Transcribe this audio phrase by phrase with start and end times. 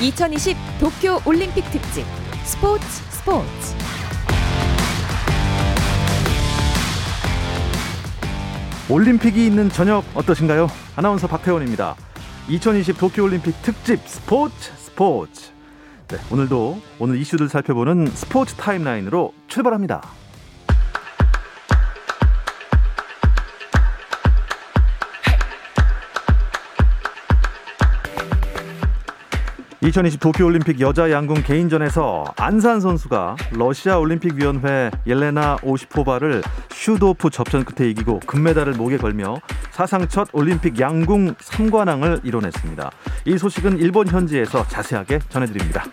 [0.00, 2.04] 2020 도쿄 올림픽 특집
[2.42, 3.48] 스포츠 스포츠
[8.90, 10.68] 올림픽이 있는 저녁 어떠신가요?
[10.96, 11.94] 아나운서 박태원입니다.
[12.48, 15.52] 2020 도쿄 올림픽 특집 스포츠 스포츠.
[16.08, 20.02] 네, 오늘도 오늘 이슈들 살펴보는 스포츠 타임라인으로 출발합니다.
[29.84, 38.20] 2020 도쿄올림픽 여자 양궁 개인전에서 안산 선수가 러시아 올림픽위원회 옐레나 오시포바를 슈도프 접전 끝에 이기고
[38.20, 39.36] 금메달을 목에 걸며
[39.72, 42.90] 사상 첫 올림픽 양궁 3관왕을 이뤄냈습니다.
[43.26, 45.84] 이 소식은 일본 현지에서 자세하게 전해드립니다.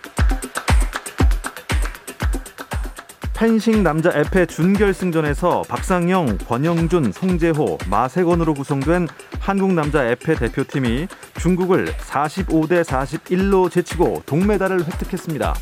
[3.41, 9.07] 펜싱 남자 에페 준결승전에서 박상영, 권영준, 송재호, 마세건으로 구성된
[9.39, 11.07] 한국 남자 에페 대표팀이
[11.39, 15.55] 중국을 45대 41로 제치고 동메달을 획득했습니다.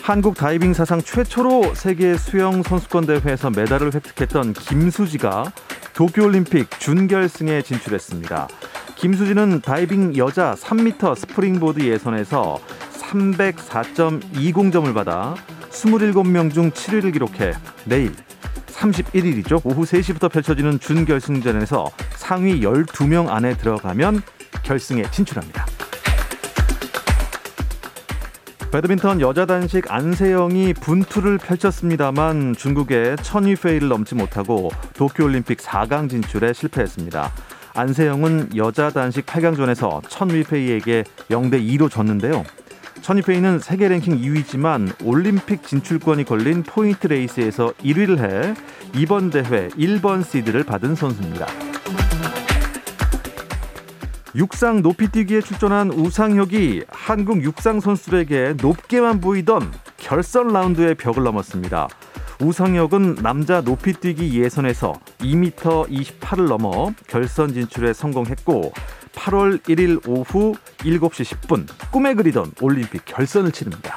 [0.00, 5.52] 한국 다이빙 사상 최초로 세계 수영 선수권 대회에서 메달을 획득했던 김수지가
[5.92, 8.48] 도쿄올림픽 준결승에 진출했습니다.
[8.96, 12.58] 김수지는 다이빙 여자 3m 스프링보드 예선에서
[13.14, 15.34] 304.20점을 받아
[15.70, 17.52] 27명 중 7위를 기록해
[17.84, 18.12] 내일
[18.66, 19.60] 31일이죠.
[19.64, 24.20] 오후 3시부터 펼쳐지는 준결승전에서 상위 12명 안에 들어가면
[24.64, 25.66] 결승에 진출합니다.
[28.72, 37.30] 배드민턴 여자 단식 안세영이 분투를 펼쳤습니다만 중국의 천위 페이를 넘지 못하고 도쿄올림픽 4강 진출에 실패했습니다.
[37.74, 42.44] 안세영은 여자 단식 8강전에서 천위 페이에게 0대 2로 졌는데요.
[43.04, 48.54] 천이페이는 세계 랭킹 2위지만 올림픽 진출권이 걸린 포인트 레이스에서 1위를 해
[48.94, 51.46] 이번 대회 1번 시드를 받은 선수입니다.
[54.34, 61.88] 육상 높이뛰기에 출전한 우상혁이 한국 육상 선수들에게 높게만 보이던 결선 라운드의 벽을 넘었습니다.
[62.40, 68.72] 우상혁은 남자 높이뛰기 예선에서 2m 28을 넘어 결선 진출에 성공했고
[69.14, 73.96] 8월 1일 오후 7시 10분 꿈에 그리던 올림픽 결선을 치릅니다.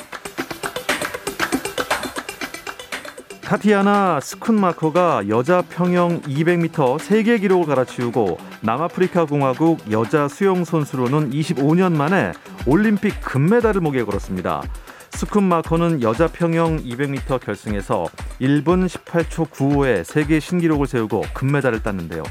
[3.47, 12.33] 타티아나 스쿤마커가 여자 평영 200m 세계 기록을 갈아치우고 남아프리카 공화국 여자 수영 선수로는 25년 만에
[12.65, 14.63] 올림픽 금메달을 목에 걸었습니다.
[15.11, 18.07] 스쿤마커는 여자 평영 200m 결승에서
[18.41, 22.23] 1분 18초 95의 세계 신기록을 세우고 금메달을 땄는데요.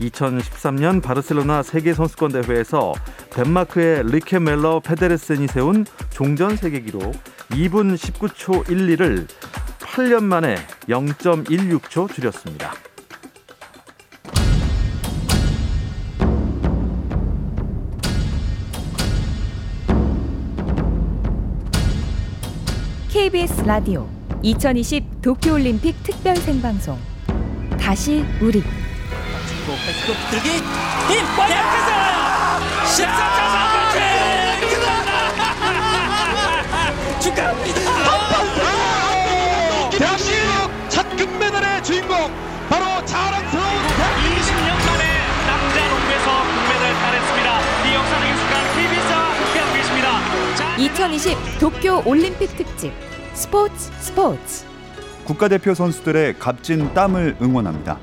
[0.00, 2.94] 2013년 바르셀로나 세계 선수권 대회에서
[3.30, 7.12] 덴마크의 리케 멜러 페데레센이 세운 종전 세계 기록
[7.50, 9.26] 2분 19초 12를
[9.80, 10.56] 8년 만에
[10.88, 12.72] 0.16초 줄였습니다.
[23.10, 24.08] KBS 라디오
[24.42, 26.98] 2020 도쿄올림픽 특별 생방송
[27.78, 28.62] 다시 우리
[29.70, 30.64] 또 패스도 들기 힘
[31.36, 31.90] 대학에서
[32.86, 33.96] 14차 3번째
[37.20, 37.78] 축하합니다
[39.92, 42.16] 대한민국 첫 금메달의 주인공
[42.68, 45.04] 바로 자랑스러운 20년 만에
[45.46, 47.48] 남자 농구에서 금메달 따냈습니다.
[47.86, 50.06] 이 역사적인 순간 KBS와 함께하고 계십니다.
[50.56, 52.92] 자, 2020 도쿄 올림픽 특집
[53.34, 54.64] 스포츠 스포츠
[55.24, 58.00] 국가대표 선수들의 값진 땀을 응원합니다.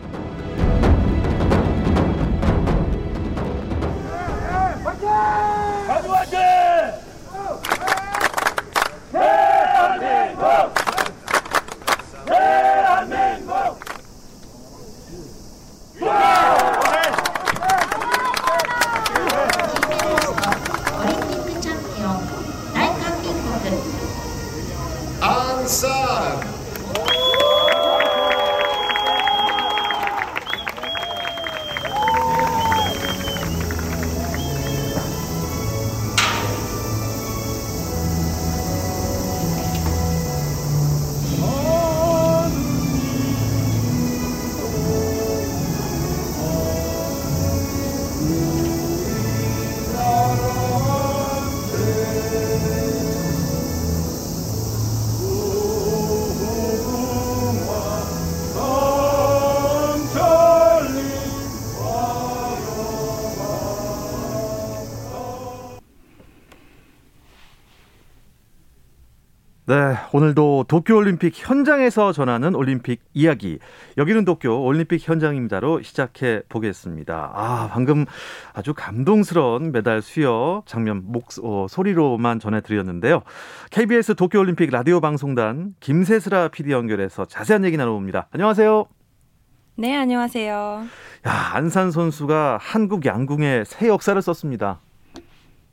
[69.70, 73.60] 네, 오늘도 도쿄올림픽 현장에서 전하는 올림픽 이야기.
[73.98, 77.34] 여기는 도쿄 올림픽 현장입니다로 시작해 보겠습니다.
[77.36, 78.06] 아, 방금
[78.54, 83.24] 아주 감동스러운 메달 수여 장면 목 어, 소리로만 전해드렸는데요.
[83.72, 88.30] KBS 도쿄올림픽 라디오 방송단 김세슬아 PD 연결해서 자세한 얘기 나눠봅니다.
[88.32, 88.86] 안녕하세요.
[89.76, 90.86] 네, 안녕하세요.
[91.28, 94.80] 야, 안산 선수가 한국 양궁의 새 역사를 썼습니다.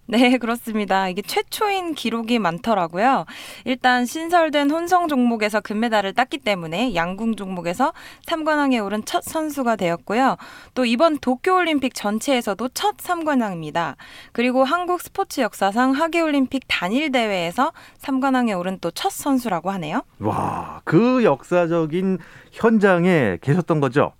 [0.06, 1.08] 네, 그렇습니다.
[1.08, 3.24] 이게 최초인 기록이 많더라고요.
[3.64, 7.92] 일단 신설된 혼성 종목에서 금메달을 땄기 때문에 양궁 종목에서
[8.26, 10.36] 3관왕에 오른 첫 선수가 되었고요.
[10.74, 13.94] 또 이번 도쿄올림픽 전체에서도 첫 3관왕입니다.
[14.32, 20.02] 그리고 한국 스포츠 역사상 하계올림픽 단일 대회에서 3관왕에 오른 또 첫 선수라고 하네요.
[20.20, 22.18] 와, 그 역사적인
[22.52, 24.12] 현장에 계셨던 거죠?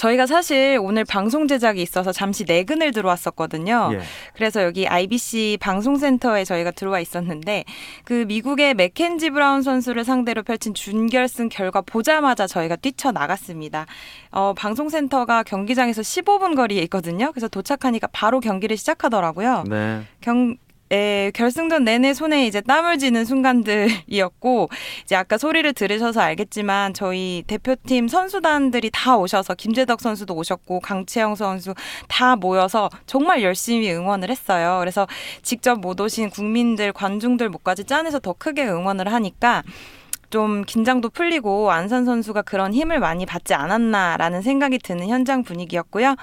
[0.00, 3.90] 저희가 사실 오늘 방송 제작이 있어서 잠시 내근을 들어왔었거든요.
[3.92, 4.00] 예.
[4.34, 7.64] 그래서 여기 IBC 방송센터에 저희가 들어와 있었는데
[8.04, 13.84] 그 미국의 맥켄지 브라운 선수를 상대로 펼친 준결승 결과 보자마자 저희가 뛰쳐나갔습니다.
[14.30, 17.30] 어, 방송센터가 경기장에서 15분 거리에 있거든요.
[17.32, 19.64] 그래서 도착하니까 바로 경기를 시작하더라고요.
[19.68, 20.00] 네.
[20.22, 20.56] 경
[20.92, 24.68] 에, 결승전 내내 손에 이제 땀을 쥐는 순간들이었고
[25.04, 31.74] 이제 아까 소리를 들으셔서 알겠지만 저희 대표팀 선수단들이 다 오셔서 김재덕 선수도 오셨고 강채영 선수
[32.08, 34.78] 다 모여서 정말 열심히 응원을 했어요.
[34.80, 35.06] 그래서
[35.42, 39.62] 직접 못 오신 국민들 관중들 목까지 짠해서 더 크게 응원을 하니까
[40.30, 46.16] 좀 긴장도 풀리고 안산 선수가 그런 힘을 많이 받지 않았나라는 생각이 드는 현장 분위기였고요.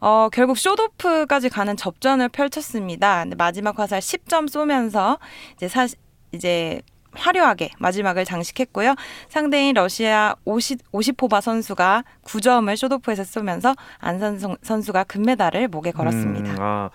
[0.00, 3.24] 어, 결국 쇼도프까지 가는 접전을 펼쳤습니다.
[3.36, 5.18] 마지막 화살 10점 쏘면서
[5.56, 5.86] 이제 사
[6.32, 6.82] 이제
[7.12, 8.94] 화려하게 마지막을 장식했고요.
[9.28, 16.52] 상대인 러시아 50, 50호바 선수가 9점을 쇼도프에서 쏘면서 안산 선수가 금메달을 목에 걸었습니다.
[16.52, 16.90] 음, 아,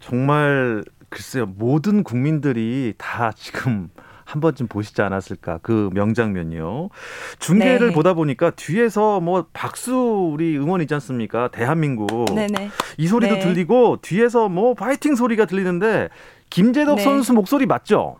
[0.00, 1.46] 정말 글쎄요.
[1.46, 3.88] 모든 국민들이 다 지금
[4.26, 6.90] 한 번쯤 보시지 않았을까 그 명장면이요.
[7.38, 7.94] 중계를 네.
[7.94, 9.94] 보다 보니까 뒤에서 뭐 박수
[10.32, 11.48] 우리 응원 있지 않습니까?
[11.48, 12.70] 대한민국 네네.
[12.98, 13.40] 이 소리도 네.
[13.40, 16.08] 들리고 뒤에서 뭐 파이팅 소리가 들리는데
[16.50, 17.04] 김제덕 네.
[17.04, 18.16] 선수 목소리 맞죠?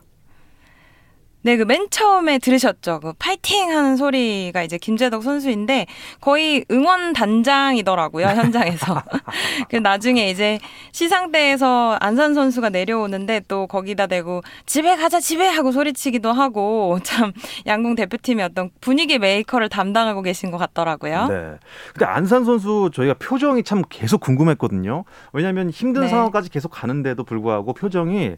[1.46, 2.98] 네, 그 맨 처음에 들으셨죠.
[2.98, 5.86] 그 파이팅 하는 소리가 이제 김제덕 선수인데
[6.20, 9.00] 거의 응원 단장이더라고요, 현장에서.
[9.70, 10.58] 그 나중에 이제
[10.90, 17.32] 시상대에서 안산 선수가 내려오는데 또 거기다 대고 집에 가자, 집에 하고 소리치기도 하고 참
[17.64, 21.28] 양궁 대표팀의 어떤 분위기 메이커를 담당하고 계신 것 같더라고요.
[21.28, 21.52] 네.
[21.92, 25.04] 근데 안산 선수 저희가 표정이 참 계속 궁금했거든요.
[25.32, 26.08] 왜냐하면 힘든 네.
[26.08, 28.32] 상황까지 계속 가는데도 불구하고 표정이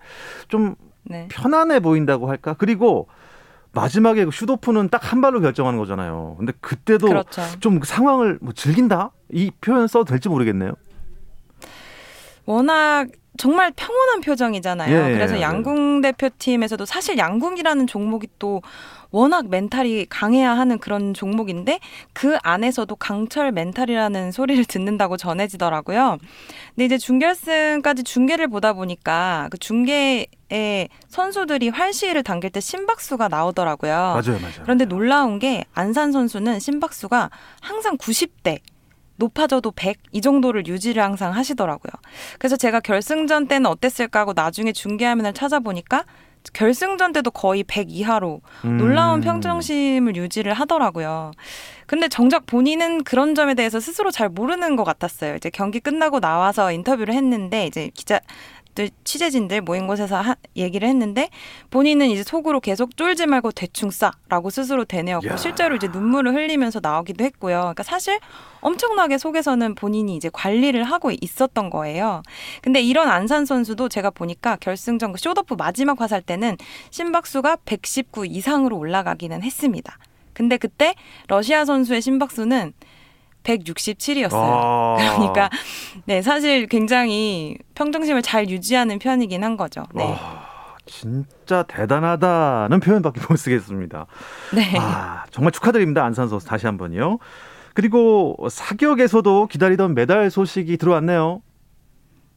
[0.48, 0.74] 좀
[1.08, 1.26] 네.
[1.30, 2.54] 편안해 보인다고 할까?
[2.58, 3.08] 그리고
[3.72, 6.34] 마지막에 그 슈도프는 딱 한 발로 결정하는 거잖아요.
[6.38, 7.42] 근데 그때도 그렇죠.
[7.60, 9.10] 좀 상황을 뭐 즐긴다?
[9.32, 10.72] 이 표현 써도 될지 모르겠네요.
[12.48, 14.96] 워낙 정말 평온한 표정이잖아요.
[14.96, 15.42] 예, 예, 그래서 예.
[15.42, 18.62] 양궁 대표팀에서도 사실 양궁이라는 종목이 또
[19.10, 21.78] 워낙 멘탈이 강해야 하는 그런 종목인데
[22.14, 26.16] 그 안에서도 강철 멘탈이라는 소리를 듣는다고 전해지더라고요.
[26.74, 33.92] 근데 이제 준결승까지 중계를 보다 보니까 그 중계 에 선수들이 활시위를 당길 때 심박수가 나오더라고요.
[33.92, 34.62] 맞아요, 맞아요.
[34.62, 37.28] 그런데 놀라운 게 안산 선수는 심박수가
[37.60, 38.60] 항상 90대
[39.18, 41.92] 높아져도 100 이 정도를 유지를 항상 하시더라고요.
[42.38, 46.04] 그래서 제가 결승전 때는 어땠을까 하고 나중에 중계화면을 찾아보니까
[46.52, 48.76] 결승전 때도 거의 100 이하로 음.
[48.78, 51.32] 놀라운 평정심을 유지를 하더라고요.
[51.86, 55.34] 근데 정작 본인은 그런 점에 대해서 스스로 잘 모르는 것 같았어요.
[55.34, 58.20] 이제 경기 끝나고 나와서 인터뷰를 했는데 이제 기자
[58.78, 61.30] 들 취재진들 모인 곳에서 하, 얘기를 했는데
[61.70, 65.36] 본인은 이제 속으로 계속 쫄지 말고 대충 싸라고 스스로 되뇌었고 야.
[65.36, 67.58] 실제로 이제 눈물을 흘리면서 나오기도 했고요.
[67.58, 68.20] 그러니까 사실
[68.60, 72.22] 엄청나게 속에서는 본인이 이제 관리를 하고 있었던 거예요.
[72.62, 76.56] 근데 이런 안산 선수도 제가 보니까 결승전 그 쇼더프 마지막 화살 때는
[76.92, 79.98] 심박수가 119 이상으로 올라가기는 했습니다.
[80.34, 80.94] 근데 그때
[81.26, 82.74] 러시아 선수의 심박수는
[83.48, 84.30] 167이었어요.
[84.32, 84.96] 아.
[85.16, 85.50] 그러니까
[86.04, 89.84] 네 사실 굉장히 평정심을 잘 유지하는 편이긴 한 거죠.
[89.94, 94.06] 네, 와, 진짜 대단하다는 표현밖에 못 쓰겠습니다.
[94.54, 94.74] 네.
[94.78, 96.04] 아, 정말 축하드립니다.
[96.04, 97.18] 안산 선수 다시 한번요.
[97.74, 101.42] 그리고 사격에서도 기다리던 메달 소식이 들어왔네요.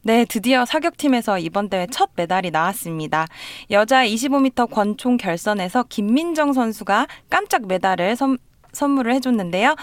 [0.04, 3.26] 네, 드디어 사격팀에서 이번 대회 첫 메달이 나왔습니다.
[3.70, 8.38] 여자 25m 권총 결선에서 김민정 선수가 깜짝 메달을 선,
[8.72, 9.76] 선물을 해줬는데요.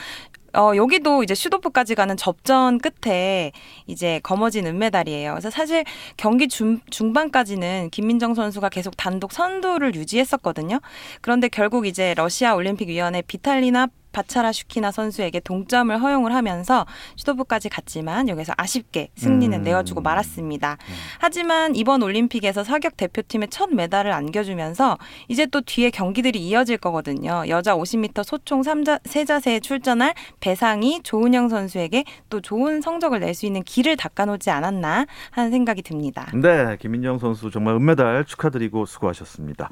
[0.53, 3.51] 어, 여기도 이제 슈도프까지 가는 접전 끝에
[3.87, 5.31] 이제 거머쥔 은메달이에요.
[5.31, 5.83] 그래서 사실
[6.17, 10.79] 경기 중, 중반까지는 김민정 선수가 계속 단독 선두를 유지했었거든요.
[11.21, 16.85] 그런데 결국 이제 러시아 올림픽 위원회 비탈리나 바차라 슈키나 선수에게 동점을 허용을 하면서
[17.15, 19.63] 슈도프까지 갔지만 여기서 아쉽게 승리는 음.
[19.63, 20.77] 내어주고 말았습니다.
[21.19, 24.97] 하지만 이번 올림픽에서 사격 대표팀의 첫 메달을 안겨주면서
[25.27, 27.43] 이제 또 뒤에 경기들이 이어질 거거든요.
[27.47, 33.45] 여자 50m 소총 3자, 세 자세에 출전할 배상이 조은영 선수에게 또 좋은 성적을 낼 수
[33.45, 36.27] 있는 길을 닦아놓지 않았나 하는 생각이 듭니다.
[36.33, 39.69] 네, 김민정 선수 정말 은메달 축하드리고 수고하셨습니다.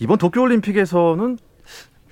[0.00, 1.38] 이번 도쿄올림픽에서는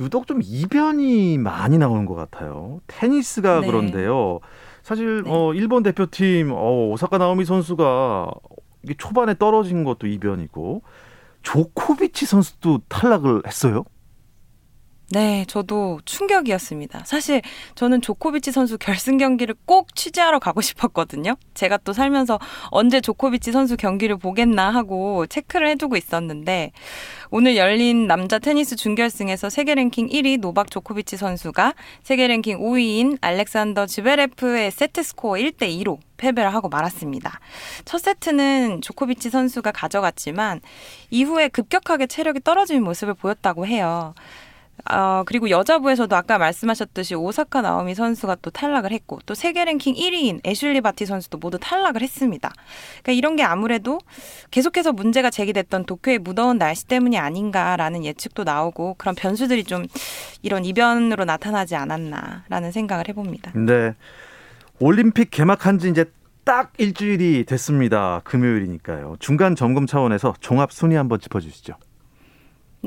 [0.01, 2.81] 유독 좀 이변이 많이 나오는 것 같아요.
[2.87, 3.67] 테니스가 네.
[3.67, 4.41] 그런데요.
[4.83, 5.31] 사실 네.
[5.33, 8.31] 어, 일본 대표팀 어, 오사카 나오미 선수가
[8.83, 10.83] 이게 초반에 떨어진 것도 이변이고
[11.43, 13.85] 조코비치 선수도 탈락을 했어요.
[15.11, 17.05] 네, 저도 충격이었습니다.
[17.05, 17.41] 사실
[17.77, 21.37] 저는 조코비치 선수 결승 경기를 꼭 취재하러 가고 싶었거든요.
[21.55, 26.73] 제가 또 살면서 언제 조코비치 선수 경기를 보겠나 하고 체크를 해두고 있었는데
[27.31, 33.87] 오늘 열린 남자 테니스 준결승에서 세계 랭킹 1위 노박 조코비치 선수가 세계 랭킹 5위인 알렉산더
[33.87, 37.39] 즈베레프에 세트 스코어 1대 2로 패배를 하고 말았습니다.
[37.85, 40.61] 첫 세트는 조코비치 선수가 가져갔지만
[41.11, 44.15] 이후에 급격하게 체력이 떨어지는 모습을 보였다고 해요.
[44.91, 50.41] 어, 그리고 여자부에서도 아까 말씀하셨듯이 오사카 나오미 선수가 또 탈락을 했고 또 세계 랭킹 1위인
[50.47, 52.53] 애슐리 바티 선수도 모두 탈락을 했습니다.
[53.03, 53.99] 그러니까 이런 게 아무래도
[54.51, 59.87] 계속해서 문제가 제기됐던 도쿄의 무더운 날씨 때문이 아닌가라는 예측도 나오고 그런 변수들이 좀
[60.43, 63.53] 이런 이변으로 나타나지 않았나라는 생각을 해봅니다.
[63.55, 63.95] 네.
[64.79, 66.05] 올림픽 개막한 지 이제
[66.45, 68.21] 딱 일주일이 됐습니다.
[68.25, 69.17] 금요일이니까요.
[69.19, 71.75] 중간 점검 차원에서 종합 순위 한번 짚어주시죠.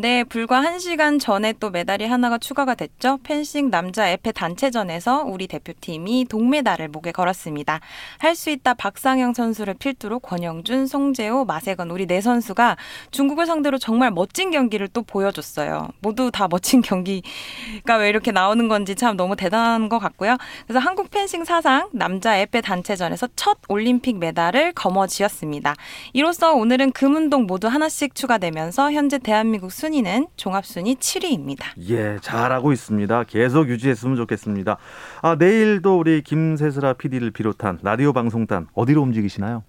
[0.02, 3.18] 네, 불과 한시간 전에 또 메달이 하나가 추가가 됐죠.
[3.24, 7.82] 펜싱 남자 에페 단체전에서 우리 대표팀이 동메달을 목에 걸었습니다.
[8.20, 12.78] 할 수 있다 박상영 선수를 필두로 권영준, 송재호, 마세건 우리 네 선수가
[13.12, 15.90] 중국을 상대로 정말 멋진 경기를 또 보여줬어요.
[16.00, 20.38] 모두 다 멋진 경기가 왜 이렇게 나오는 건지 참 너무 대단한 것 같고요.
[20.66, 25.76] 그래서 한국 펜싱 사상 남자 에페 단체전에서 첫 올림픽 메달을 거머쥐었습니다.
[26.14, 31.64] 이로써 오늘은 금운동 모두 하나씩 추가되면서 현재 대한민국 순 위는 종합순위 7위입니다.
[31.90, 33.24] 예, 잘하고 있습니다.
[33.26, 34.78] 계속 유지했으면 좋겠습니다.
[35.22, 39.64] 아, 내일도 우리 김세슬아 PD를 비롯한 라디오 방송단 어디로 움직이시나요?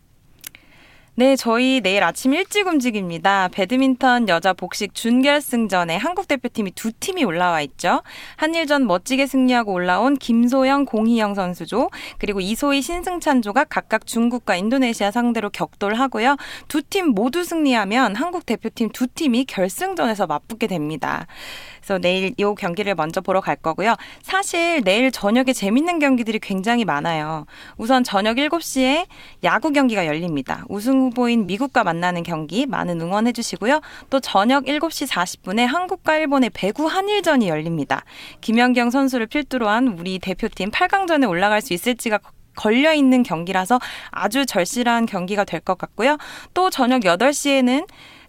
[1.21, 3.49] 네, 저희 내일 아침 일찍 움직입니다.
[3.49, 8.01] 배드민턴 여자 복식 준결승전에 한국 대표팀이 두 팀이 올라와 있죠.
[8.37, 16.39] 한일전 멋지게 승리하고 올라온 김소영, 공희영 선수조, 그리고 이소희, 신승찬조가 각각 중국과 인도네시아 상대로 격돌하고요.
[16.69, 21.27] 두 팀 모두 승리하면 한국 대표팀 두 팀이 결승전에서 맞붙게 됩니다.
[21.81, 23.97] 그래서 내일 이 경기를 먼저 보러 갈 거고요.
[24.23, 27.45] 사실 내일 저녁에 재밌는 경기들이 굉장히 많아요.
[27.77, 29.07] 우선 저녁 7시에
[29.45, 30.65] 야구 경기가 열립니다.
[30.69, 33.81] 우승 후보인 미국과 만나는 경기 많은 응원해 주시고요.
[34.09, 38.05] 또 저녁 7시 40분에 한국과 일본의 배구 한일전이 열립니다.
[38.41, 42.19] 김연경 선수를 필두로 한 우리 대표팀 8강전에 올라갈 수 있을지가
[42.57, 43.79] 걸려 있는 경기라서
[44.11, 46.17] 아주 절실한 경기가 될 것 같고요.
[46.55, 47.87] 또 저녁 8시에는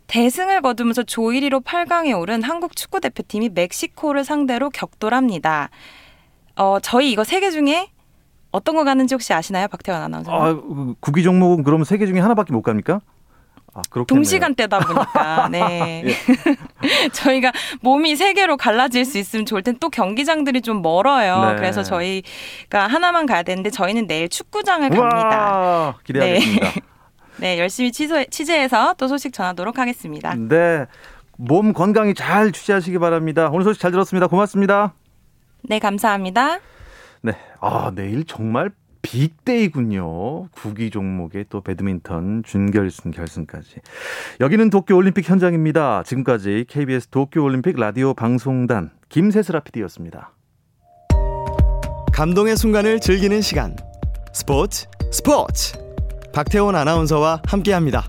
[0.07, 5.69] 대승을 거두면서 조 1위로 8강에 오른 한국 축구 대표팀이 멕시코를 상대로 격돌합니다.
[6.57, 7.87] 어, 저희 이거 세 개 중에
[8.51, 10.31] 어떤 거 가는지 혹시 아시나요, 박태원 아나운서?
[10.31, 12.99] 아, 그 구기 종목은 그러면 세개 중에 하나밖에 못 갑니까?
[13.73, 13.81] 아.
[14.05, 16.03] 동시간대다 보니까 네
[17.13, 21.51] 저희가 몸이 세 개로 갈라질 수 있으면 좋을 텐데 또 경기장들이 좀 멀어요.
[21.51, 21.55] 네.
[21.55, 25.51] 그래서 저희가 하나만 가야 되는데 저희는 내일 축구장을 갑니다.
[25.51, 26.71] 우와, 기대하겠습니다.
[27.39, 30.35] 네 열심히 취소, 취재해서 또 소식 전하도록 하겠습니다.
[30.35, 30.85] 네.
[31.37, 33.49] 몸 건강히 잘 취재하시기 바랍니다.
[33.53, 34.27] 오늘 소식 잘 들었습니다.
[34.27, 34.93] 고맙습니다.
[35.63, 36.59] 네 감사합니다.
[37.21, 37.33] 네.
[37.59, 38.71] 아, 내일 정말
[39.03, 40.47] 빅데이군요.
[40.49, 43.79] 구기 종목의 또 배드민턴 준결승 결승까지.
[44.39, 46.03] 여기는 도쿄 올림픽 현장입니다.
[46.03, 50.31] 지금까지 KBS 도쿄 올림픽 라디오 방송단 김세슬아 PD였습니다.
[52.13, 53.75] 감동의 순간을 즐기는 시간
[54.33, 55.77] 스포츠 스포츠
[56.33, 58.07] 박태원 아나운서와 함께합니다.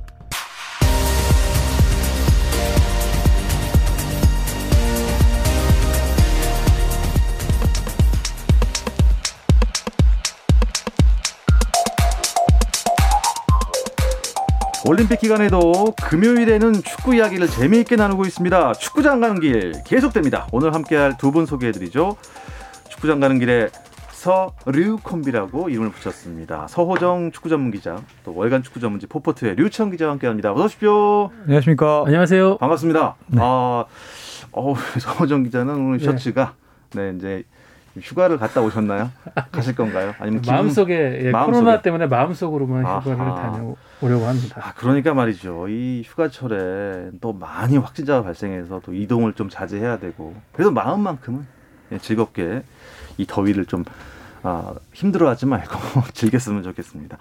[14.84, 18.72] 올림픽 기간에도 금요일에는 축구 이야기를 재미있게 나누고 있습니다.
[18.74, 20.48] 축구장 가는 길 계속됩니다.
[20.52, 22.16] 오늘 함께할 두 분 소개해드리죠.
[22.90, 23.68] 축구장 가는 길에
[24.10, 26.66] 서류콤비라고 이름을 붙였습니다.
[26.68, 30.52] 서호정 축구 전문 기자, 또 월간 축구 전문지 포포트의 류청 기자와 함께합니다.
[30.52, 31.30] 어서 오십시오.
[31.44, 32.02] 안녕하십니까.
[32.06, 32.58] 안녕하세요.
[32.58, 33.16] 반갑습니다.
[33.38, 33.84] 아,
[34.52, 36.04] 어, 서호정 기자는 오늘 네.
[36.04, 36.54] 셔츠가
[36.94, 37.44] 네 이제
[38.00, 39.10] 휴가를 갔다 오셨나요?
[39.50, 40.14] 가실 건가요?
[40.18, 41.58] 아니면 기분- 마음속에 예, 마음속에.
[41.58, 43.42] 코로나 때문에 마음속으로만 휴가를 아하.
[43.42, 44.56] 다녀오려고 합니다.
[44.64, 45.68] 아, 그러니까 말이죠.
[45.68, 51.46] 이 휴가철에 또 많이 확진자가 발생해서 또 이동을 좀 자제해야 되고 그래도 마음만큼은
[51.92, 52.62] 예, 즐겁게
[53.18, 53.84] 이 더위를 좀
[54.42, 55.70] 아, 힘들어하지 말고
[56.14, 57.18] 즐겼으면 좋겠습니다.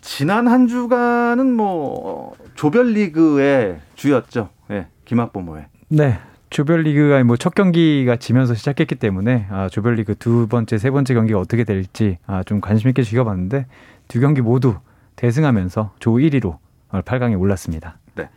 [0.00, 4.48] 지난 한 주간은 뭐 조별리그의 주였죠.
[4.70, 5.66] 예, 김학범호의.
[5.88, 6.18] 네.
[6.54, 11.64] 조별리그가 뭐 첫 경기가 지면서 시작했기 때문에 아, 조별리그 두 번째, 세 번째 경기가 어떻게
[11.64, 13.66] 될지 아, 좀 관심 있게 지켜봤는데
[14.06, 14.76] 두 경기 모두
[15.16, 16.58] 대승하면서 조 1위로
[16.90, 17.98] 8강에 올랐습니다.
[18.14, 18.30] 네.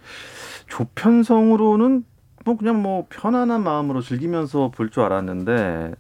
[0.66, 2.06] 조편성으로는
[2.44, 5.94] 뭐 그냥 뭐 편안한 마음으로 즐기면서 볼 줄 알았는데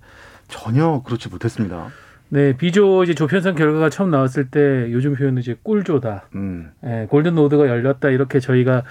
[0.47, 1.89] 전혀 그렇지 못했습니다.
[2.29, 6.25] 네, 비조 이제 조편성 결과가 처음 나왔을 때 요즘 표현은 이제 꿀조다.
[6.36, 6.72] 음.
[6.86, 8.84] 예, 골든 로드가 열렸다 이렇게 저희가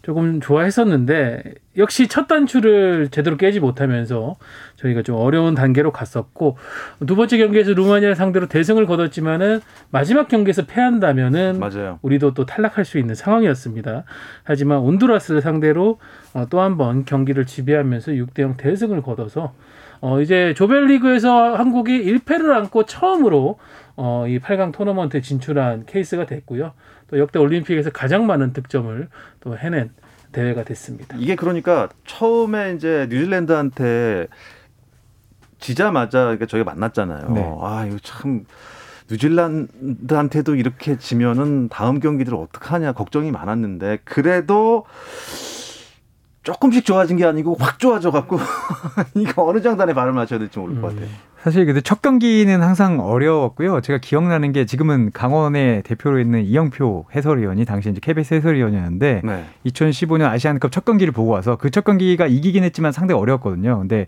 [0.00, 1.42] 조금 좋아했었는데
[1.76, 4.36] 역시 첫 단추를 제대로 깨지 못하면서
[4.76, 6.56] 저희가 좀 어려운 단계로 갔었고
[7.06, 11.98] 두 번째 경기에서 루마니아 상대로 대승을 거뒀지만은 마지막 경기에서 패한다면은 맞아요.
[12.00, 14.04] 우리도 또 탈락할 수 있는 상황이었습니다.
[14.44, 15.98] 하지만 온두라스를 상대로
[16.32, 19.52] 어, 또한 번 경기를 지배하면서 6대 0 대승을 거둬서
[20.00, 23.58] 어, 이제 조별리그에서 한국이 1패를 안고 처음으로
[23.96, 26.72] 어, 이 8강 토너먼트에 진출한 케이스가 됐고요.
[27.10, 29.08] 또 역대 올림픽에서 가장 많은 득점을
[29.40, 29.90] 또 해낸
[30.30, 31.16] 대회가 됐습니다.
[31.18, 34.28] 이게 그러니까 처음에 이제 뉴질랜드한테
[35.58, 37.30] 지자마자 그러니까 저희가 만났잖아요.
[37.30, 37.56] 네.
[37.60, 38.44] 아, 이거 참
[39.10, 44.84] 뉴질랜드한테도 이렇게 지면은 다음 경기들 어떡하냐 걱정이 많았는데 그래도
[46.48, 48.38] 조금씩 좋아진 게 아니고 확 좋아져 갖고
[49.14, 51.06] 이거 어느 장단에 발을 맞춰야 될지 모를 것 같아요.
[51.42, 53.82] 사실 근데 첫 경기는 항상 어려웠고요.
[53.82, 59.44] 제가 기억나는 게 지금은 강원의 대표로 있는 이영표 해설위원이 당시 이제 KBS 해설위원이었는데 네.
[59.66, 63.78] 2015년 아시안컵 첫 경기를 보고 와서 그 첫 경기가 이기긴 했지만 상당히 어려웠거든요.
[63.80, 64.06] 근데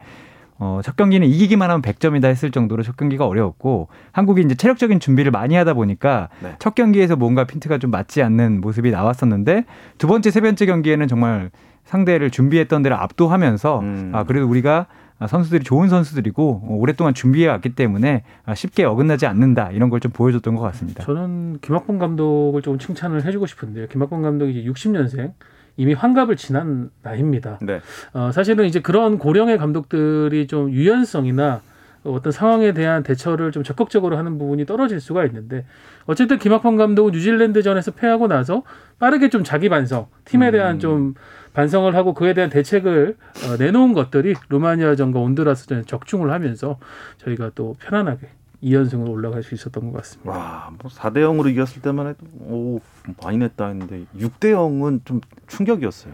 [0.58, 5.30] 어, 첫 경기는 이기기만 하면 100점이다 했을 정도로 첫 경기가 어려웠고 한국이 이제 체력적인 준비를
[5.30, 6.54] 많이 하다 보니까 네.
[6.58, 9.66] 첫 경기에서 뭔가 핀트가 좀 맞지 않는 모습이 나왔었는데
[9.98, 11.50] 두 번째 세 번째 경기에는 정말
[11.84, 14.10] 상대를 준비했던 대로 압도하면서 음.
[14.14, 14.86] 아 그래도 우리가
[15.26, 20.12] 선수들이 좋은 선수들이고 어, 오랫동안 준비해 왔기 때문에 아, 쉽게 어긋나지 않는다 이런 걸 좀
[20.12, 21.04] 보여줬던 것 같습니다.
[21.04, 23.86] 저는 김학범 감독을 조금 칭찬을 해주고 싶은데요.
[23.88, 25.32] 김학범 감독이 이제 60년생
[25.76, 27.58] 이미 환갑을 지난 나이입니다.
[27.60, 27.80] 네.
[28.14, 31.60] 어, 사실은 이제 그런 고령의 감독들이 좀 유연성이나
[32.04, 35.66] 어떤 상황에 대한 대처를 좀 적극적으로 하는 부분이 떨어질 수가 있는데
[36.06, 38.62] 어쨌든 김학범 감독은 뉴질랜드전에서 패하고 나서
[38.98, 40.78] 빠르게 좀 자기 반성, 팀에 대한 음.
[40.78, 41.14] 좀
[41.52, 46.78] 반성을 하고 그에 대한 대책을 어, 내놓은 것들이 루마니아전과 온두라스전에 적중을 하면서
[47.18, 48.28] 저희가 또 편안하게
[48.62, 50.30] 2연승으로 올라갈 수 있었던 것 같습니다.
[50.30, 52.80] 와, 뭐 4대 0으로 이겼을 때만 해도 오,
[53.22, 56.12] 많이 냈다 했는데 6대 0은 좀 충격이었어요.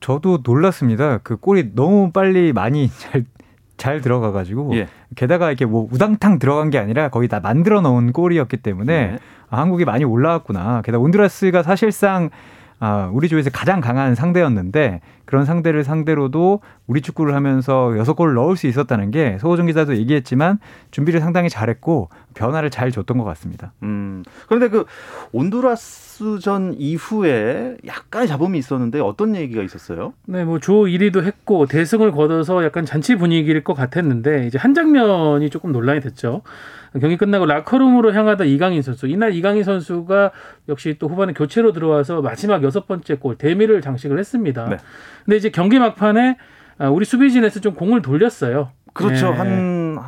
[0.00, 1.18] 저도 놀랐습니다.
[1.18, 3.24] 그 골이 너무 빨리 많이 잘,
[3.76, 4.74] 잘 들어가가지고.
[4.76, 4.88] 예.
[5.14, 9.18] 게다가 이렇게 뭐 우당탕 들어간 게 아니라 거의 다 만들어 놓은 골이었기 때문에 네.
[9.48, 10.82] 아, 한국이 많이 올라왔구나.
[10.82, 12.30] 게다가 온두라스가 사실상
[12.78, 18.56] 아, 우리 조에서 가장 강한 상대였는데 그런 상대를 상대로도 우리 축구를 하면서 여섯 골을 넣을
[18.56, 20.58] 수 있었다는 게 소호정 기자도 얘기했지만
[20.90, 23.72] 준비를 상당히 잘했고 변화를 잘 줬던 것 같습니다.
[23.82, 24.22] 음.
[24.46, 24.84] 그런데 그
[25.32, 30.12] 온두라스전 이후에 약간의 잡음이 있었는데 어떤 얘기가 있었어요?
[30.26, 35.50] 네, 뭐 조 1위도 했고 대승을 거둬서 약간 잔치 분위기일 것 같았는데 이제 한 장면이
[35.50, 36.42] 조금 논란이 됐죠.
[37.00, 39.06] 경기 끝나고 라커룸으로 향하다 이강인 선수.
[39.06, 40.30] 이날 이강인 선수가
[40.68, 44.68] 역시 또 후반에 교체로 들어와서 마지막 여섯 번째 골 대미를 장식을 했습니다.
[44.68, 44.76] 네.
[45.24, 46.36] 근데 이제 경기 막판에
[46.78, 48.70] 아, 우리 수비진에서 좀 공을 돌렸어요.
[48.92, 49.30] 그렇죠.
[49.30, 49.36] 네.
[49.36, 49.98] 한,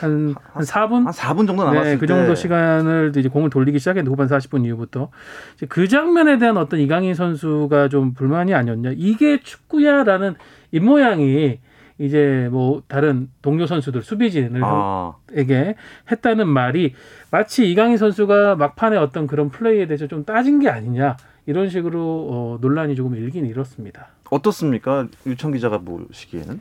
[0.00, 1.04] 한, 한 4분?
[1.04, 2.14] 한 4분 정도 남았을 네, 그 때.
[2.14, 5.10] 정도 시간을 이제 공을 돌리기 시작했는데 후반 40분 이후부터
[5.56, 10.36] 이제 그 장면에 대한 어떤 이강인 선수가 좀 불만이 아니었냐 이게 축구야라는
[10.70, 11.58] 입 모양이
[11.98, 15.14] 이제 뭐 다른 동료 선수들 수비진을 아.
[15.32, 15.76] 에게
[16.10, 16.94] 했다는 말이
[17.30, 22.58] 마치 이강인 선수가 막판에 어떤 그런 플레이에 대해서 좀 따진 게 아니냐 이런 식으로 어,
[22.60, 24.08] 논란이 조금 일긴 일었습니다.
[24.30, 25.06] 어떻습니까?
[25.26, 26.60] 유청 기자가 보시기에는?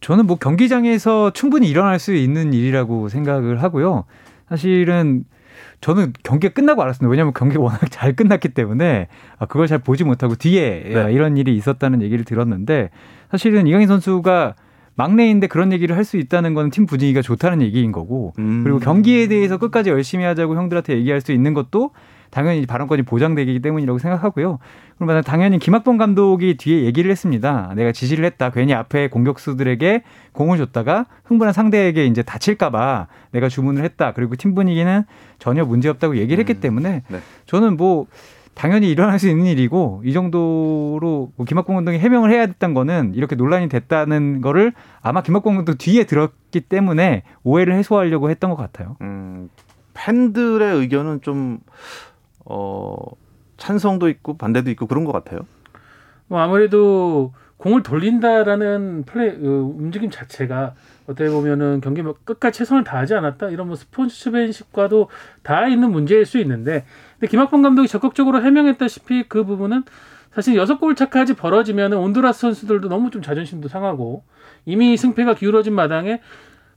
[0.00, 4.04] 저는 뭐 경기장에서 충분히 일어날 수 있는 일이라고 생각을 하고요.
[4.48, 5.24] 사실은
[5.80, 7.10] 저는 경기가 끝나고 알았습니다.
[7.10, 11.12] 왜냐하면 경기가 워낙 잘 끝났기 때문에 아, 그걸 잘 보지 못하고 뒤에 네.
[11.12, 12.90] 이런 일이 있었다는 얘기를 들었는데
[13.30, 14.54] 사실은 이강인 선수가
[14.96, 18.62] 막내인데 그런 얘기를 할 수 있다는 건 팀 분위기가 좋다는 얘기인 거고 음.
[18.62, 21.90] 그리고 경기에 대해서 끝까지 열심히 하자고 형들한테 얘기할 수 있는 것도
[22.30, 24.58] 당연히 발언권이 보장되기 때문이라고 생각하고요.
[24.98, 27.72] 그러면 당연히 김학범 감독이 뒤에 얘기를 했습니다.
[27.76, 28.50] 내가 지시를 했다.
[28.50, 30.02] 괜히 앞에 공격수들에게
[30.32, 34.12] 공을 줬다가 흥분한 상대에게 이제 다칠까봐 내가 주문을 했다.
[34.14, 35.04] 그리고 팀 분위기는
[35.38, 37.18] 전혀 문제 없다고 얘기를 했기 때문에 네.
[37.46, 38.06] 저는 뭐
[38.54, 43.34] 당연히 일어날 수 있는 일이고 이 정도로 뭐 김학범 감독이 해명을 해야 됐던 거는 이렇게
[43.36, 48.96] 논란이 됐다는 거를 아마 김학범 감독 뒤에 들었기 때문에 오해를 해소하려고 했던 것 같아요.
[49.02, 49.50] 음,
[49.94, 51.58] 팬들의 의견은 좀
[52.44, 52.96] 어,
[53.56, 55.40] 찬성도 있고 반대도 있고 그런 것 같아요.
[56.28, 60.74] 뭐 아무래도 공을 돌린다라는 플레이 어, 움직임 자체가
[61.06, 65.08] 어떻게 보면은 경기 뭐 끝까지 최선을 다하지 않았다 이런 뭐 스포츠맨십과도
[65.42, 69.84] 다 있는 문제일 수 있는데 근데 김학범 감독이 적극적으로 해명했다시피 그 부분은
[70.32, 74.24] 사실 여섯 골 차까지 벌어지면은 온두라스 선수들도 너무 좀 자존심도 상하고
[74.66, 76.20] 이미 승패가 기울어진 마당에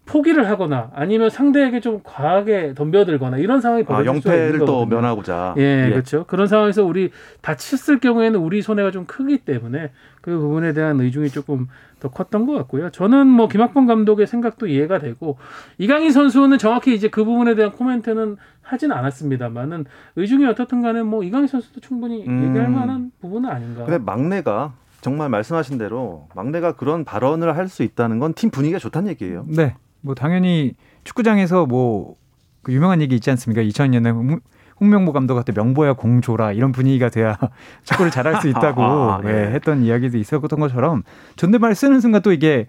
[0.06, 4.86] 포기를 하거나 아니면 상대에게 좀 과하게 덤벼들거나 이런 상황이 아, 벌어질 수가 있는 영패를 또.
[4.86, 5.56] 면하고자.
[5.58, 6.24] 예, 그렇죠.
[6.28, 11.68] 그런 상황에서 우리 다쳤을 경우에는 우리 손해가 좀 크기 때문에 그 부분에 대한 의중이 조금
[12.00, 12.90] 더 컸던 것 같고요.
[12.92, 15.38] 저는 뭐 김학범 감독의 생각도 이해가 되고
[15.78, 21.48] 이강인 선수는 정확히 이제 그 부분에 대한 코멘트는 하진 않았습니다만은 의중이 어떻든 간에 뭐 이강인
[21.48, 22.50] 선수도 충분히 음.
[22.50, 23.86] 얘기할 만한 부분은 아닌가.
[23.86, 29.10] 근데 막내가 정말 말씀하신 대로 막내가 그런 발언을 할 수 있다는 건 팀 분위기가 좋다는
[29.12, 29.46] 얘기예요.
[29.48, 29.76] 네.
[30.02, 32.16] 뭐 당연히 축구장에서 뭐
[32.64, 33.62] 그 유명한 얘기 있지 않습니까?
[33.62, 34.42] 2000년에
[34.80, 37.38] 홍, 홍명보 감독한테 명보야 공조라 이런 분위기가 돼야
[37.84, 39.30] 축구를 잘할 수 있다고 아, 예.
[39.30, 41.04] 예, 했던 이야기도 있었던 것처럼
[41.36, 42.68] 존댓말 쓰는 순간 또 이게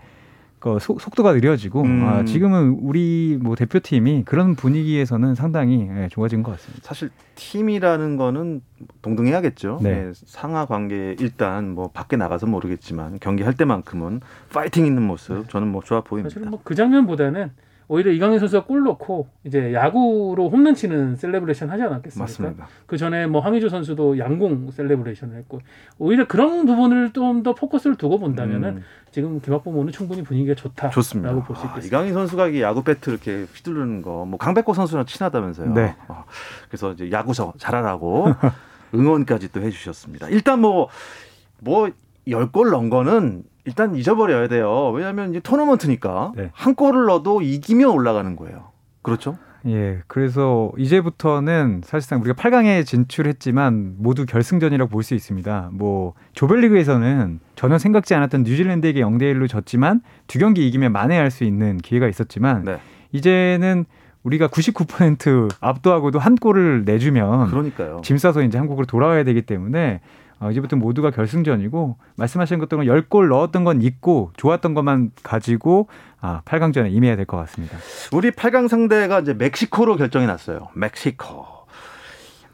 [0.58, 2.04] 그 속, 속도가 느려지고 음.
[2.04, 6.84] 아, 지금은 우리 뭐 대표팀이 그런 분위기에서는 상당히 예, 좋아진 것 같습니다.
[6.84, 8.60] 사실 팀이라는 거는
[9.02, 9.78] 동등해야겠죠.
[9.82, 10.08] 네.
[10.08, 14.20] 예, 상하 관계 일단 뭐 밖에 나가서 모르겠지만 경기할 때만큼은
[14.52, 16.30] 파이팅 있는 모습 저는 뭐 좋아 보입니다.
[16.34, 17.52] 사실은 뭐 그 장면보다는
[17.90, 22.22] 오히려 이강인 선수가 골 넣고 이제 야구로 홈런 치는 celebration 하지 않았겠습니까?
[22.22, 22.68] 맞습니다.
[22.86, 25.60] 그 전에 뭐 황의조 선수도 양궁 celebration을 했고
[25.98, 28.84] 오히려 그런 부분을 좀 더 포커스를 두고 본다면은 음.
[29.10, 31.32] 지금 김학범호는 충분히 분위기가 좋다라고 좋습니다.
[31.44, 31.86] 볼 수 아, 있겠습니다.
[31.86, 35.72] 이강인 선수가 이 야구 배트 이렇게 휘두르는 거, 뭐 강백호 선수랑 친하다면서요.
[35.72, 35.94] 네.
[36.08, 36.24] 어,
[36.68, 38.26] 그래서 이제 야구서 잘하라고
[38.94, 40.28] 응원까지 또 해주셨습니다.
[40.28, 41.90] 일단 뭐뭐
[42.26, 44.90] 열골 넣은 거는 일단 잊어버려야 돼요.
[44.90, 46.50] 왜냐하면 이제 토너먼트니까 네.
[46.54, 48.70] 한 골을 넣어도 이기면 올라가는 거예요.
[49.02, 49.36] 그렇죠?
[49.66, 55.70] 예, 그래서 이제부터는 사실상 우리가 8강에 진출했지만 모두 결승전이라고 볼 수 있습니다.
[55.72, 61.76] 뭐 조별리그에서는 전혀 생각지 않았던 뉴질랜드에게 0대 1로 졌지만 두 경기 이기면 만회할 수 있는
[61.76, 62.78] 기회가 있었지만 네.
[63.12, 63.84] 이제는
[64.22, 68.00] 우리가 99% 압도하고도 한 골을 내주면 그러니까요.
[68.02, 70.00] 짐 싸서 이제 한국으로 돌아와야 되기 때문에
[70.40, 75.88] 어, 이제부터 모두가 결승전이고 말씀하신 것처럼 10골 넣었던 건 잊고 좋았던 것만 가지고
[76.20, 77.76] 아, 8강전에 임해야 될 것 같습니다.
[78.12, 80.68] 우리 8강 상대가 이제 멕시코로 결정이 났어요.
[80.74, 81.44] 멕시코.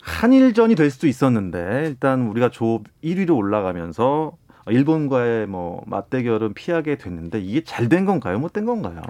[0.03, 4.33] 한일전이 될 수도 있었는데 일단 우리가 조 1위로 올라가면서
[4.69, 8.39] 일본과의 뭐 맞대결은 피하게 됐는데 이게 잘 된 건가요?
[8.39, 9.01] 못 된 건가요?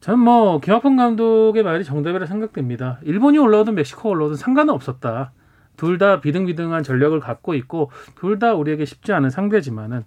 [0.00, 2.98] 저는 뭐 김학범 감독의 말이 정답이라 생각됩니다.
[3.02, 5.32] 일본이 올라오든 멕시코가 올라오든 상관은 없었다.
[5.76, 10.04] 둘 다 비등비등한 전력을 갖고 있고 둘 다 우리에게 쉽지 않은 상대지만은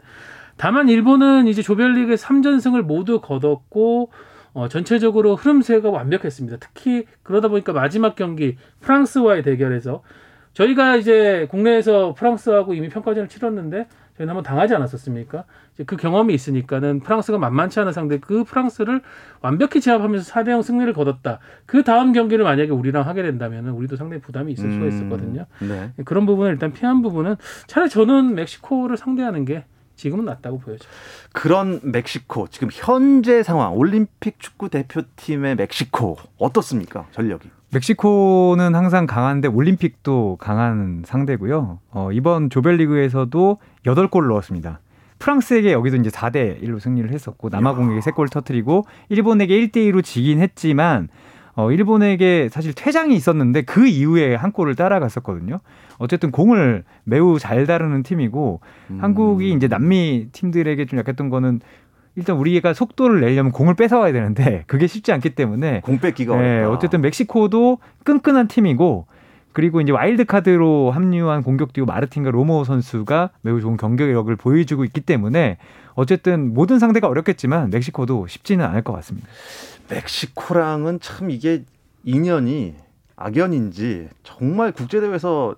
[0.58, 4.12] 다만 일본은 이제 조별리그 3전승을 모두 거뒀고
[4.54, 6.58] 어, 전체적으로 흐름세가 완벽했습니다.
[6.62, 10.02] 특히 그러다 보니까 마지막 경기 프랑스와의 대결에서
[10.54, 15.44] 저희가 이제 국내에서 프랑스하고 이미 평가전을 치렀는데 저희는 한번 당하지 않았었습니까?
[15.74, 19.02] 이제 그 경험이 있으니까는 프랑스가 만만치 않은 상대 그 프랑스를
[19.42, 21.40] 완벽히 제압하면서 4대 0 승리를 거뒀다.
[21.66, 25.46] 그 다음 경기를 만약에 우리랑 하게 된다면 우리도 상당히 부담이 있을 수가 음, 있었거든요.
[25.60, 25.92] 네.
[26.06, 27.36] 그런 부분을 일단 피한 부분은
[27.68, 30.90] 차라리 저는 멕시코를 상대하는 게 지금은 낫다고 보여져요.
[31.34, 37.08] 그런 멕시코 지금 현재 상황 올림픽 축구 대표팀의 멕시코 어떻습니까?
[37.12, 37.50] 전력이.
[37.72, 41.80] 멕시코는 항상 강한데 올림픽도 강한 상대고요.
[41.92, 44.80] 어, 이번 조별리그에서도 8골 넣었습니다.
[45.20, 51.10] 프랑스에게 여기도 이제 4대 1로 승리를 했었고 남아공에게 3골 터트리고 일본에게 1대 2로 지긴 했지만
[51.56, 55.62] 어, 일본에게 사실 퇴장이 있었는데 그 이후에 한 골을 따라갔었거든요.
[55.98, 58.60] 어쨌든 공을 매우 잘 다루는 팀이고
[58.92, 58.98] 음.
[59.02, 61.62] 한국이 이제 남미 팀들에게 좀 약했던 거는
[62.16, 66.70] 일단 우리가 속도를 내려면 공을 뺏어와야 되는데 그게 쉽지 않기 때문에 공 뺏기가 네, 어렵다.
[66.72, 69.08] 어쨌든 멕시코도 끈끈한 팀이고
[69.52, 75.02] 그리고 이제 와일드 카드로 합류한 공격 듀오 마르틴과 로모 선수가 매우 좋은 경기력을 보여주고 있기
[75.02, 75.58] 때문에
[75.94, 79.28] 어쨌든 모든 상대가 어렵겠지만 멕시코도 쉽지는 않을 것 같습니다.
[79.90, 81.64] 멕시코랑은 참 이게
[82.04, 82.76] 인연이
[83.16, 85.56] 악연인지 정말 국제대회에서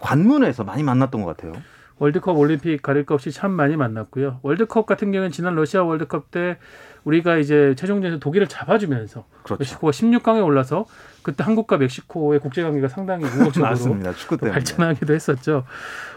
[0.00, 1.52] 관문에서 많이 만났던 것 같아요.
[1.98, 4.40] 월드컵, 올림픽 가릴 것 없이 참 많이 만났고요.
[4.42, 6.58] 월드컵 같은 경우는 지난 러시아 월드컵 때
[7.04, 9.60] 우리가 이제 최종전에서 독일을 잡아주면서 그렇죠.
[9.60, 10.86] 멕시코가 16강에 올라서
[11.22, 13.70] 그때 한국과 멕시코의 국제 관계가 상당히 우호적으로.
[14.52, 15.64] 발전하기도 했었죠.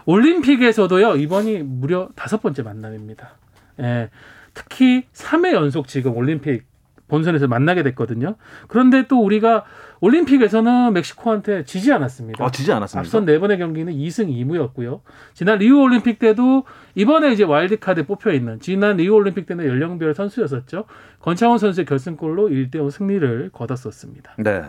[0.05, 3.35] 올림픽에서도요 이번이 무려 다섯 번째 만남입니다.
[3.81, 4.09] 예,
[4.53, 6.65] 특히 3회 연속 지금 올림픽
[7.07, 8.35] 본선에서 만나게 됐거든요.
[8.67, 9.63] 그런데 또 우리가
[10.01, 12.43] 올림픽에서는 멕시코한테 지지 않았습니다.
[12.43, 12.99] 아, 지지 않았습니다.
[12.99, 15.01] 앞선 네 번의 경기는 2승 2무였고요.
[15.33, 16.65] 지난 리우 올림픽 때도
[16.95, 20.85] 이번에 이제 와일드카드에 뽑혀 있는 지난 리우 올림픽 때는 연령별 선수였었죠.
[21.21, 24.35] 권창훈 선수의 결승골로 1대0 승리를 거뒀었습니다.
[24.37, 24.63] 네.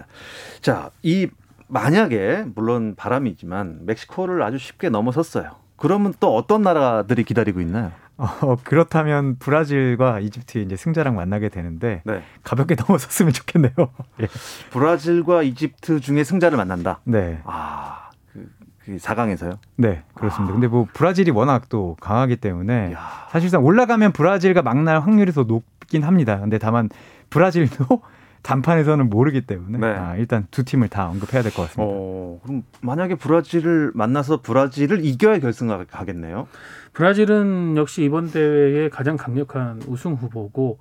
[0.61, 1.29] 자, 이
[1.69, 5.57] 만약에 물론 바람이지만 멕시코를 아주 쉽게 넘어섰어요.
[5.77, 7.93] 그러면 또 어떤 나라들이 기다리고 있나요?
[8.19, 12.23] 어, 그렇다면 브라질과 이집트 이제 승자랑 만나게 되는데 네.
[12.43, 13.73] 가볍게 넘어섰으면 좋겠네요.
[14.21, 14.27] 예.
[14.71, 16.99] 브라질과 이집트 중에 승자를 만난다.
[17.05, 17.41] 네.
[17.45, 18.51] 아, 그,
[18.85, 19.59] 그 4강에서요?
[19.77, 20.53] 네, 그렇습니다.
[20.53, 22.95] 근데 뭐 브라질이 워낙 또 강하기 때문에
[23.31, 26.41] 사실상 올라가면 브라질과 막날 확률이 더 높긴 합니다.
[26.41, 26.89] 근데 다만
[27.31, 28.03] 브라질도
[28.43, 31.83] 단판에서는 모르기 때문에 아, 일단 두 팀을 다 언급해야 될 것 같습니다.
[31.85, 36.47] 어, 그럼 만약에 브라질을 만나서 브라질을 이겨야 결승을 가겠네요.
[36.93, 40.79] 브라질은 역시 이번 대회의 가장 강력한 우승 후보고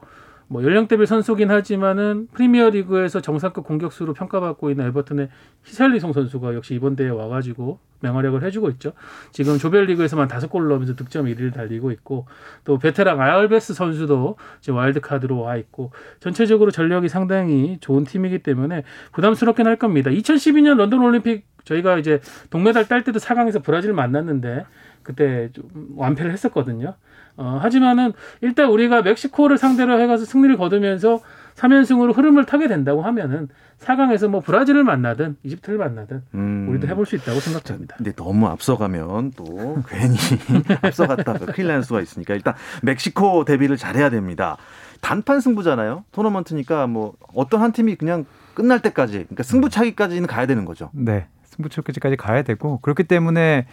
[0.49, 5.29] 뭐 연령대별 선수긴 하지만은 프리미어 리그에서 정상급 공격수로 평가받고 있는 에버튼의
[5.63, 8.93] 히살리송 선수가 역시 이번 대회에 와가지고 맹활약을 해주고 있죠.
[9.31, 12.27] 지금 조별 리그에서만 다섯 골 넣으면서 득점 1위를 달리고 있고
[12.63, 19.67] 또 베테랑 알베스 선수도 지금 와일드카드로 와 있고 전체적으로 전력이 상당히 좋은 팀이기 때문에 부담스럽긴
[19.67, 20.11] 할 겁니다.
[20.11, 24.65] 2012년 런던 올림픽 저희가 이제 동메달 딸 때도 4강에서 브라질 만났는데
[25.03, 26.95] 그때 좀 완패를 했었거든요.
[27.37, 31.21] 어, 하지만은 일단 우리가 멕시코를 상대로 해가서 승리를 거두면서
[31.55, 33.47] 3연승으로 흐름을 타게 된다고 하면은
[33.79, 36.67] 4강에서 뭐 브라질을 만나든 이집트를 만나든 음.
[36.69, 37.95] 우리도 해볼 수 있다고 생각합니다.
[37.97, 40.17] 근데 너무 앞서가면 또 괜히
[40.81, 44.57] 앞서갔다가 큰일 날 수가 있으니까 일단 멕시코 대비를 잘해야 됩니다.
[45.01, 46.05] 단판 승부잖아요.
[46.11, 50.89] 토너먼트니까 뭐 어떤 한 팀이 그냥 끝날 때까지 그러니까 승부차기까지는 가야 되는 거죠.
[50.93, 53.67] 네, 승부차기까지 가야 되고 그렇기 때문에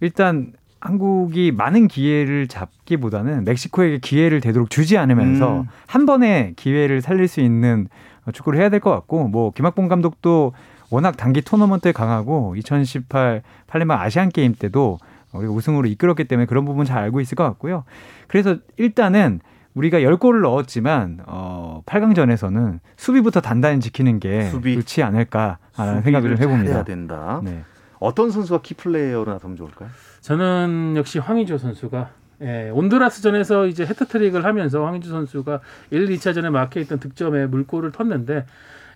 [0.00, 0.52] 일단
[0.84, 5.68] 한국이 많은 기회를 잡기보다는 멕시코에게 기회를 되도록 주지 않으면서 음.
[5.86, 7.88] 한 번에 기회를 살릴 수 있는
[8.30, 10.52] 축구를 해야 될 것 같고 뭐 김학봉 감독도
[10.90, 14.98] 워낙 단기 토너먼트에 강하고 2018 팔레마 아시안 게임 때도
[15.32, 17.84] 우리가 우승으로 이끌었기 때문에 그런 부분 잘 알고 있을 것 같고요.
[18.28, 19.40] 그래서 일단은
[19.72, 24.74] 우리가 10골을 넣었지만 어 8강전에서는 수비부터 단단히 지키는 게 수비.
[24.74, 26.74] 좋지 않을까라는 생각을 좀 해봅니다.
[26.74, 27.40] 해야 된다.
[27.42, 27.64] 네.
[28.04, 29.88] 어떤 선수가 키플레이어로 나서면 좋을까요?
[30.20, 32.10] 저는 역시 황의조 선수가
[32.42, 38.44] 예, 온두라스전에서 이제 해트트릭을 하면서 황의조 선수가 1, 2차전에 막혀 있던 득점에 물꼬를 텄는데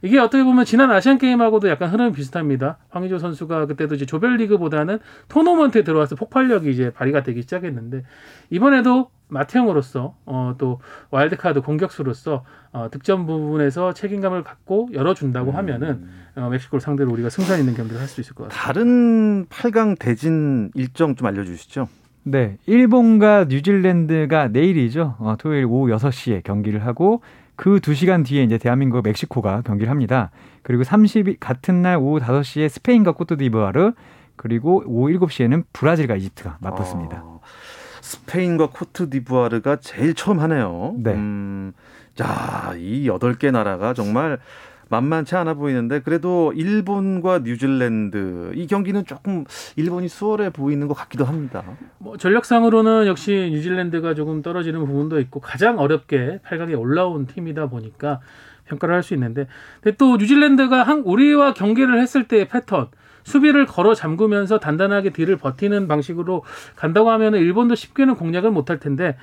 [0.02, 2.78] 이게 어떻게 보면 지난 아시안 게임하고도 약간 흐름이 비슷합니다.
[2.90, 8.04] 황의조 선수가 그때도 이제 조별리그보다는 토너먼트에 들어와서 폭발력이 이제 발휘가 되기 시작했는데
[8.50, 10.80] 이번에도 마태형으로서 어, 또
[11.10, 17.74] 와일드카드 공격수로서 어, 득점 부분에서 책임감을 갖고 열어준다고 하면은 어, 멕시코를 상대로 우리가 승산 있는
[17.74, 18.64] 경기를 할 수 있을 것 같습니다.
[18.72, 21.88] 다른 8강 대진 일정 좀 알려주시죠.
[22.24, 25.16] 네, 일본과 뉴질랜드가 내일이죠.
[25.18, 27.20] 어, 토요일 오후 6시에 경기를 하고
[27.58, 30.30] 그 2시간 뒤에 이제 대한민국 멕시코가 경기를 합니다.
[30.62, 33.94] 그리고 30일 같은 날 오후 5시에 스페인과 코트디부아르
[34.36, 37.20] 그리고 오후 7시에는 브라질과 이집트가 맞붙습니다.
[37.24, 37.40] 어,
[38.00, 40.94] 스페인과 코트디부아르가 제일 처음 하네요.
[40.98, 41.14] 네.
[41.14, 41.72] 음,
[42.14, 44.38] 자, 이 여덟 개 나라가 정말
[44.88, 49.44] 만만치 않아 보이는데 그래도 일본과 뉴질랜드 이 경기는 조금
[49.76, 51.62] 일본이 수월해 보이는 것 같기도 합니다.
[51.98, 58.20] 뭐 전력상으로는 역시 뉴질랜드가 조금 떨어지는 부분도 있고 가장 어렵게 8강에 올라온 팀이다 보니까
[58.66, 59.46] 평가를 할 수 있는데
[59.82, 62.88] 근데 또 뉴질랜드가 한 우리와 경기를 했을 때의 패턴
[63.24, 66.44] 수비를 걸어 잠그면서 단단하게 뒤를 버티는 방식으로
[66.76, 69.16] 간다고 하면 일본도 쉽게는 공략을 못할 텐데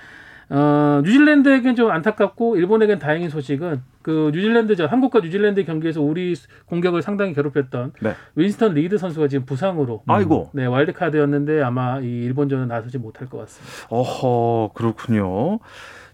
[0.49, 6.35] 어, 뉴질랜드에겐 좀 안타깝고 일본에겐 다행인 소식은 그 뉴질랜드전 한국과 뉴질랜드 경기에서 우리
[6.67, 8.13] 공격을 상당히 괴롭혔던 네.
[8.35, 10.51] 윈스턴 리드 선수가 지금 부상으로 아이고.
[10.53, 13.87] 네 와일드 카드였는데 아마 이 일본전은 나서지 못할 것 같습니다.
[13.89, 15.57] 어허, 그렇군요.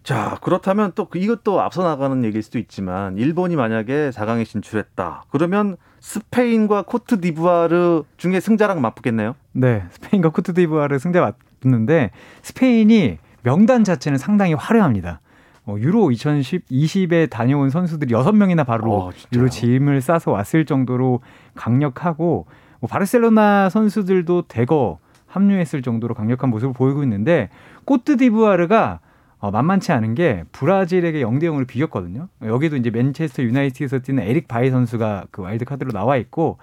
[0.04, 5.26] 자, 그렇다면 또 그- 이것도 앞서 나가는 얘기일 수도 있지만 일본이 만약에 4강에 진출했다.
[5.30, 9.36] 그러면 스페인과 코트디부아르 중에 승자랑 맞붙겠네요.
[9.52, 15.20] 네, 스페인과 코트디부아르 승자 맞붙는데 스페인이 명단 자체는 상당히 화려합니다.
[15.66, 19.12] 어, 유로 2020에 다녀온 선수들이 6명이나 바로 어?
[19.34, 21.22] 유로 짐을 싸서 왔을 정도로
[21.56, 22.48] 강력하고
[22.80, 24.98] 뭐 바르셀로나 선수들도 대거
[25.28, 27.50] 합류했을 정도로 강력한 모습을 보이고 있는데
[27.86, 29.00] 코트디부아르가
[29.40, 32.28] 어, 만만치 않은 게 브라질에게 0대 0으로 비겼거든요.
[32.44, 36.58] 여기도 이제 맨체스터 유나이티드에서 뛰는 에릭 바이 선수가 그 와일드 카드로 나와 있고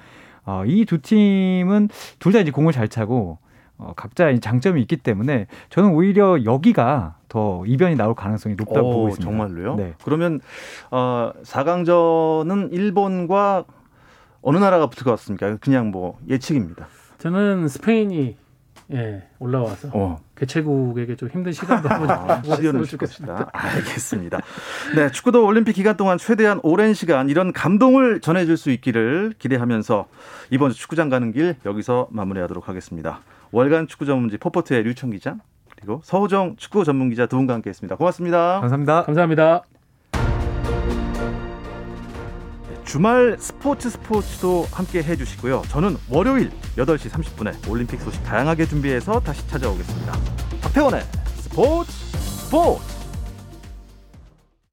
[0.44, 3.38] 어, 이 두 팀은 둘 다 이제 공을 잘 차고
[3.78, 8.92] 어, 각자 의 장점이 있기 때문에 저는 오히려 여기가 더 이변이 나올 가능성이 높다고 오,
[8.92, 9.30] 보고 있습니다.
[9.30, 9.76] 정말로요?
[9.76, 9.94] 네.
[10.04, 10.40] 그러면
[10.90, 13.64] 어, 4강전은 일본과
[14.42, 15.56] 어느 나라가 붙을 것 같습니까?
[15.56, 16.88] 그냥 뭐 예측입니다.
[17.18, 18.36] 저는 스페인이
[18.90, 20.18] 예, 올라와서 어.
[20.36, 22.84] 개최국에게 좀 힘든 시간도 한번 아, 시련을.
[22.84, 23.50] 주겠습니다.
[23.52, 24.40] 알겠습니다.
[24.96, 30.06] 네, 축구도 올림픽 기간 동안 최대한 오랜 시간 이런 감동을 전해줄 수 있기를 기대하면서
[30.50, 33.20] 이번 주 축구장 가는 길 여기서 마무리하도록 하겠습니다.
[33.52, 35.36] 월간 축구 전문지 포포트의 류청 기자
[35.76, 37.96] 그리고 서호정 축구 전문 기자 두 분과 함께했습니다.
[37.96, 38.60] 고맙습니다.
[38.60, 39.04] 감사합니다.
[39.04, 39.62] 감사합니다.
[42.84, 45.62] 주말 스포츠 스포츠도 함께 해주시고요.
[45.68, 50.12] 저는 월요일 8시 30분에 올림픽 소식 다양하게 준비해서 다시 찾아오겠습니다.
[50.62, 51.02] 박태원의
[51.36, 52.97] 스포츠 스포츠 스포츠